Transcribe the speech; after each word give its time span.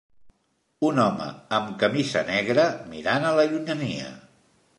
Un 0.87 1.01
home 1.03 1.27
amb 1.57 1.69
camisa 1.83 2.25
negra 2.31 2.67
mirant 2.95 3.29
a 3.33 3.37
la 3.43 3.47
llunyania. 3.53 4.11